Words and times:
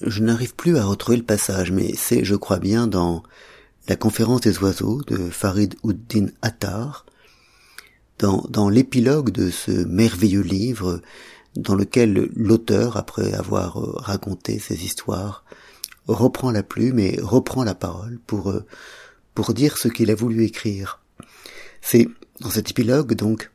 je 0.00 0.22
n'arrive 0.22 0.54
plus 0.54 0.76
à 0.76 0.84
retrouver 0.84 1.18
le 1.18 1.24
passage, 1.24 1.72
mais 1.72 1.92
c'est, 1.96 2.24
je 2.24 2.36
crois 2.36 2.58
bien, 2.58 2.86
dans 2.86 3.22
la 3.88 3.96
conférence 3.96 4.42
des 4.42 4.58
oiseaux 4.58 5.02
de 5.02 5.30
Farid 5.30 5.74
Ouddin 5.82 6.26
Attar, 6.42 7.06
dans, 8.18 8.44
dans 8.48 8.68
l'épilogue 8.68 9.30
de 9.30 9.50
ce 9.50 9.70
merveilleux 9.70 10.42
livre 10.42 11.00
dans 11.56 11.74
lequel 11.74 12.30
l'auteur, 12.34 12.96
après 12.96 13.32
avoir 13.32 13.78
euh, 13.78 13.92
raconté 13.96 14.58
ses 14.58 14.84
histoires, 14.84 15.44
reprend 16.06 16.50
la 16.50 16.62
plume 16.62 16.98
et 16.98 17.18
reprend 17.20 17.64
la 17.64 17.74
parole 17.74 18.18
pour, 18.26 18.50
euh, 18.50 18.64
pour 19.34 19.54
dire 19.54 19.78
ce 19.78 19.88
qu'il 19.88 20.10
a 20.10 20.14
voulu 20.14 20.44
écrire. 20.44 21.00
C'est 21.80 22.08
dans 22.40 22.50
cet 22.50 22.70
épilogue, 22.70 23.14
donc, 23.14 23.50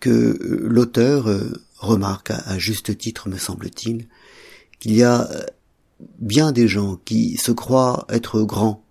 que 0.00 0.10
euh, 0.10 0.66
l'auteur 0.68 1.28
remarque, 1.78 2.30
à, 2.30 2.58
juste 2.58 2.96
titre 2.96 3.28
me 3.28 3.36
semble-t-il, 3.36 4.08
qu'il 4.82 4.96
y 4.96 5.04
a 5.04 5.28
bien 6.18 6.50
des 6.50 6.66
gens 6.66 6.98
qui 7.04 7.36
se 7.36 7.52
croient 7.52 8.04
être 8.08 8.42
grands, 8.42 8.82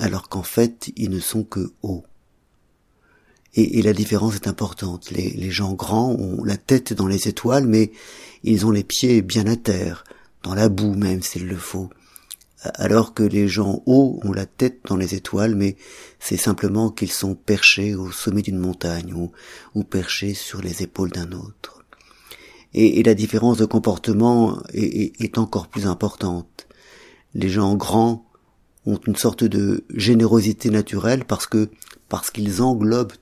alors 0.00 0.28
qu'en 0.28 0.42
fait 0.42 0.90
ils 0.96 1.08
ne 1.08 1.20
sont 1.20 1.44
que 1.44 1.72
hauts. 1.84 2.02
Et, 3.54 3.80
la 3.82 3.92
différence 3.92 4.34
est 4.34 4.48
importante. 4.48 5.12
Les, 5.12 5.52
gens 5.52 5.74
grands 5.74 6.10
ont 6.10 6.42
la 6.42 6.56
tête 6.56 6.92
dans 6.94 7.06
les 7.06 7.28
étoiles, 7.28 7.68
mais 7.68 7.92
ils 8.42 8.66
ont 8.66 8.72
les 8.72 8.82
pieds 8.82 9.22
bien 9.22 9.46
à 9.46 9.54
terre, 9.54 10.02
dans 10.42 10.56
la 10.56 10.68
boue 10.68 10.94
même 10.94 11.22
s'il 11.22 11.46
le 11.46 11.56
faut. 11.56 11.90
Alors 12.62 13.14
que 13.14 13.22
les 13.22 13.46
gens 13.46 13.84
hauts 13.86 14.18
ont 14.24 14.32
la 14.32 14.46
tête 14.46 14.80
dans 14.88 14.96
les 14.96 15.14
étoiles, 15.14 15.54
mais 15.54 15.76
c'est 16.18 16.36
simplement 16.36 16.90
qu'ils 16.90 17.12
sont 17.12 17.36
perchés 17.36 17.94
au 17.94 18.10
sommet 18.10 18.42
d'une 18.42 18.58
montagne 18.58 19.14
ou 19.76 19.84
perchés 19.84 20.34
sur 20.34 20.60
les 20.60 20.82
épaules 20.82 21.12
d'un 21.12 21.30
autre. 21.30 21.73
Et, 22.74 22.98
et, 22.98 23.02
la 23.02 23.14
différence 23.14 23.58
de 23.58 23.64
comportement 23.64 24.60
est, 24.72 25.38
encore 25.38 25.68
plus 25.68 25.86
importante. 25.86 26.66
Les 27.34 27.48
gens 27.48 27.76
grands 27.76 28.26
ont 28.84 28.98
une 29.06 29.16
sorte 29.16 29.44
de 29.44 29.84
générosité 29.94 30.70
naturelle 30.70 31.24
parce 31.24 31.46
que 31.46 31.70
parce 32.08 32.30
qu'ils 32.30 32.62
englobent 32.62 33.12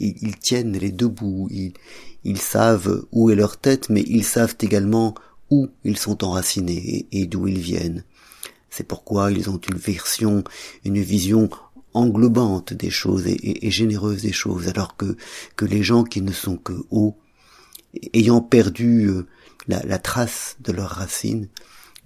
ils, 0.00 0.36
tiennent 0.36 0.76
les 0.76 0.92
deux 0.92 1.08
bouts, 1.08 1.48
ils, 1.50 2.38
savent 2.38 3.04
où 3.12 3.30
est 3.30 3.34
leur 3.34 3.56
tête, 3.56 3.88
mais 3.88 4.02
ils 4.06 4.24
savent 4.24 4.56
également 4.60 5.14
où 5.50 5.68
ils 5.84 5.98
sont 5.98 6.24
enracinés 6.24 7.06
et, 7.12 7.26
d'où 7.26 7.46
ils 7.48 7.60
viennent. 7.60 8.04
C'est 8.70 8.86
pourquoi 8.86 9.30
ils 9.30 9.50
ont 9.50 9.60
une 9.68 9.78
version, 9.78 10.42
une 10.84 11.00
vision 11.00 11.48
englobante 11.92 12.72
des 12.72 12.90
choses 12.90 13.26
et, 13.26 13.70
généreuse 13.70 14.22
des 14.22 14.32
choses, 14.32 14.68
alors 14.68 14.96
que, 14.96 15.16
que 15.56 15.64
les 15.64 15.82
gens 15.82 16.04
qui 16.04 16.22
ne 16.22 16.32
sont 16.32 16.56
que 16.56 16.84
hauts, 16.90 17.16
ayant 18.12 18.40
perdu 18.40 19.08
euh, 19.08 19.26
la, 19.68 19.98
trace 19.98 20.56
de 20.60 20.72
leurs 20.72 20.90
racines, 20.90 21.48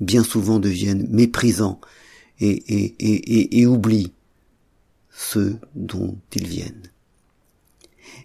bien 0.00 0.22
souvent 0.22 0.58
deviennent 0.58 1.06
méprisants 1.10 1.80
et, 2.40 3.58
et, 3.58 3.66
oublient 3.66 4.12
ceux 5.10 5.58
dont 5.74 6.16
ils 6.34 6.46
viennent. 6.46 6.90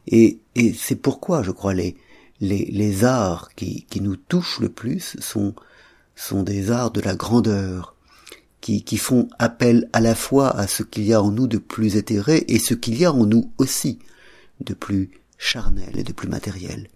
Et, 0.07 0.39
c'est 0.77 0.95
pourquoi, 0.95 1.41
je 1.41 1.51
crois, 1.51 1.73
les, 1.73 1.95
les, 2.39 3.03
arts 3.03 3.49
qui, 3.55 3.85
nous 4.01 4.15
touchent 4.15 4.59
le 4.59 4.69
plus 4.69 5.17
sont, 5.19 5.55
sont 6.15 6.43
des 6.43 6.69
arts 6.69 6.91
de 6.91 7.01
la 7.01 7.15
grandeur, 7.15 7.95
qui, 8.61 8.83
qui 8.83 8.97
font 8.97 9.27
appel 9.39 9.89
à 9.91 9.99
la 9.99 10.15
fois 10.15 10.55
à 10.55 10.67
ce 10.67 10.83
qu'il 10.83 11.03
y 11.03 11.13
a 11.13 11.21
en 11.21 11.31
nous 11.31 11.47
de 11.47 11.57
plus 11.57 11.97
éthéré 11.97 12.45
et 12.47 12.59
ce 12.59 12.73
qu'il 12.73 12.97
y 12.97 13.03
a 13.03 13.11
en 13.11 13.25
nous 13.25 13.51
aussi 13.57 13.99
de 14.61 14.73
plus 14.73 15.09
charnel 15.37 15.97
et 15.97 16.03
de 16.03 16.13
plus 16.13 16.29
matériel. 16.29 16.87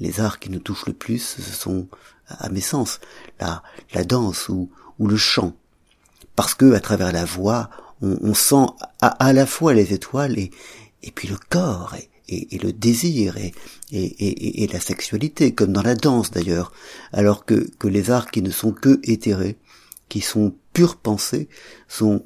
Les 0.00 0.20
arts 0.20 0.38
qui 0.38 0.50
nous 0.50 0.58
touchent 0.58 0.86
le 0.86 0.92
plus, 0.92 1.36
ce 1.38 1.52
sont, 1.52 1.88
à 2.26 2.48
mes 2.48 2.60
sens, 2.60 3.00
la, 3.38 3.62
la 3.94 4.04
danse 4.04 4.48
ou, 4.48 4.70
ou 4.98 5.06
le 5.06 5.16
chant. 5.16 5.54
Parce 6.36 6.54
que, 6.54 6.72
à 6.72 6.80
travers 6.80 7.12
la 7.12 7.24
voix, 7.24 7.70
on, 8.02 8.32
sent 8.32 8.66
à, 9.00 9.32
la 9.32 9.44
fois 9.44 9.74
les 9.74 9.92
étoiles 9.92 10.38
et, 10.38 10.50
et 11.02 11.10
puis 11.10 11.28
le 11.28 11.36
corps 11.50 11.94
et, 12.28 12.54
et, 12.54 12.58
le 12.58 12.72
désir 12.72 13.36
et, 13.36 13.52
et, 13.92 14.66
la 14.72 14.80
sexualité, 14.80 15.54
comme 15.54 15.72
dans 15.72 15.82
la 15.82 15.94
danse 15.94 16.30
d'ailleurs, 16.30 16.72
alors 17.12 17.44
que, 17.44 17.68
que 17.78 17.88
les 17.88 18.10
arts 18.10 18.30
qui 18.30 18.40
ne 18.40 18.50
sont 18.50 18.72
que 18.72 19.00
éthérés, 19.02 19.58
qui 20.08 20.20
sont 20.20 20.54
pure 20.72 20.96
pensée, 20.96 21.48
sont, 21.88 22.24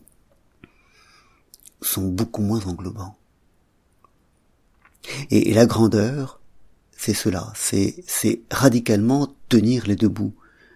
sont 1.80 2.06
beaucoup 2.06 2.42
moins 2.42 2.64
englobants. 2.66 3.16
Et, 5.30 5.52
la 5.52 5.66
grandeur, 5.66 6.40
c'est 7.04 7.12
cela, 7.12 7.52
c'est, 7.54 7.96
c'est 8.06 8.40
radicalement 8.50 9.36
tenir 9.50 9.86
les 9.86 9.94
deux 9.94 10.08
bouts, 10.08 10.32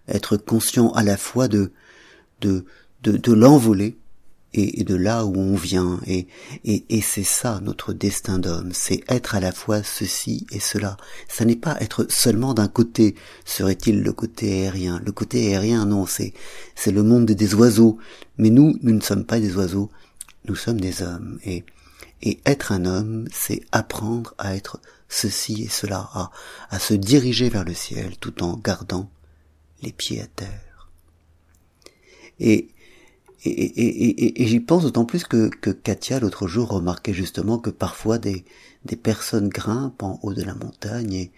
être 0.08 0.36
conscient 0.36 0.90
à 0.90 1.02
la 1.02 1.16
fois 1.16 1.48
de, 1.48 1.72
de, 2.42 2.66
de, 3.02 3.16
de 3.16 3.32
l'envoler 3.32 3.96
et, 4.52 4.84
de 4.84 4.94
là 4.94 5.24
où 5.24 5.38
on 5.38 5.54
vient. 5.54 6.00
Et, 6.06 6.26
et, 6.66 7.00
c'est 7.00 7.24
ça 7.24 7.60
notre 7.62 7.94
destin 7.94 8.38
d'homme 8.38 8.72
c'est 8.74 9.00
être 9.08 9.36
à 9.36 9.40
la 9.40 9.52
fois 9.52 9.82
ceci 9.82 10.46
et 10.52 10.60
cela. 10.60 10.98
Ça 11.28 11.46
n'est 11.46 11.56
pas 11.56 11.80
être 11.80 12.04
seulement 12.10 12.52
d'un 12.52 12.68
côté 12.68 13.14
serait-il 13.46 14.02
le 14.02 14.12
côté 14.12 14.52
aérien. 14.52 15.00
Le 15.02 15.12
côté 15.12 15.48
aérien 15.48 15.86
non 15.86 16.04
c'est 16.04 16.34
c'est 16.74 16.92
le 16.92 17.02
monde 17.02 17.24
des 17.24 17.54
oiseaux. 17.54 17.96
Mais 18.36 18.50
nous 18.50 18.78
nous 18.82 18.92
ne 18.92 19.00
sommes 19.00 19.24
pas 19.24 19.40
des 19.40 19.56
oiseaux 19.56 19.90
nous 20.44 20.56
sommes 20.56 20.80
des 20.80 21.02
hommes. 21.02 21.38
Et 21.44 21.64
et 22.22 22.40
être 22.46 22.72
un 22.72 22.84
homme 22.84 23.28
c'est 23.32 23.60
apprendre 23.72 24.34
à 24.38 24.54
être 24.56 24.80
ceci 25.08 25.62
et 25.64 25.68
cela 25.68 26.30
à, 26.70 26.78
se 26.78 26.94
diriger 26.94 27.48
vers 27.48 27.64
le 27.64 27.74
ciel 27.74 28.16
tout 28.18 28.42
en 28.42 28.56
gardant 28.56 29.10
les 29.82 29.92
pieds 29.92 30.20
à 30.20 30.26
terre 30.26 30.90
et 32.40 32.68
et, 33.44 34.46
j'y 34.46 34.58
pense 34.58 34.82
d'autant 34.82 35.04
plus 35.04 35.22
que, 35.22 35.48
que 35.48 35.70
Katia 35.70 36.18
l'autre 36.18 36.48
jour 36.48 36.68
remarquait 36.68 37.14
justement 37.14 37.58
que 37.58 37.70
parfois 37.70 38.18
des, 38.18 38.44
des 38.84 38.96
personnes 38.96 39.48
grimpent 39.48 40.02
en 40.02 40.18
haut 40.22 40.34
de 40.34 40.42
la 40.42 40.54
montagne 40.54 41.12
et, 41.12 41.32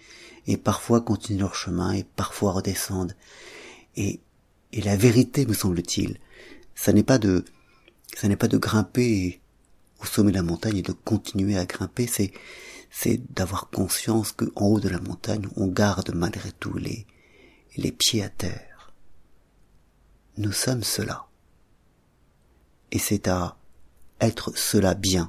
et 0.47 0.57
parfois 0.57 1.01
continuent 1.01 1.41
leur 1.41 1.55
chemin 1.55 1.93
et 1.93 2.05
parfois 2.05 2.53
redescendent. 2.53 3.15
Et, 3.97 4.21
et 4.73 4.81
la 4.83 4.97
vérité, 4.97 5.47
me 5.47 5.53
semble-t-il, 5.53 6.19
ça 6.75 6.93
n'est 6.93 7.03
pas 7.03 7.19
de, 7.19 7.45
ça 8.17 8.29
n'est 8.29 8.37
pas 8.37 8.49
de 8.49 8.59
grimper 8.59 9.40
au 10.01 10.05
sommet 10.05 10.33
de 10.33 10.37
la 10.37 10.43
montagne 10.43 10.79
et 10.79 10.83
de 10.83 10.93
continuer 10.93 11.57
à 11.57 11.67
grimper, 11.67 12.07
c'est, 12.07 12.33
c'est 12.91 13.21
d'avoir 13.35 13.71
conscience 13.71 14.33
que 14.33 14.47
en 14.57 14.67
haut 14.67 14.81
de 14.81 14.89
la 14.89 15.01
montagne, 15.01 15.47
on 15.57 15.67
garde 15.67 16.15
malgré 16.15 16.53
tout 16.53 16.77
les, 16.77 17.07
les 17.77 17.93
pieds 17.93 18.23
à 18.23 18.29
terre. 18.29 18.93
Nous 20.37 20.53
sommes 20.53 20.85
cela 20.85 21.27
et 22.93 22.99
c'est 22.99 23.29
à 23.29 23.57
être 24.21 24.57
cela 24.57 24.95
bien 24.95 25.29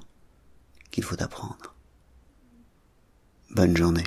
qu'il 0.89 1.03
faut 1.03 1.21
apprendre. 1.21 1.75
Bonne 3.51 3.75
journée. 3.75 4.03